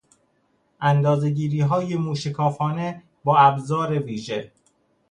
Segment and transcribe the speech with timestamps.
[0.81, 4.51] اندازه گیریهای مو شکافانه با ابزار ویژه